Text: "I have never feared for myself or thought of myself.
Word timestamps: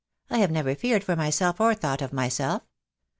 "I 0.31 0.39
have 0.39 0.49
never 0.49 0.73
feared 0.73 1.03
for 1.03 1.15
myself 1.15 1.61
or 1.61 1.75
thought 1.75 2.01
of 2.01 2.11
myself. 2.11 2.63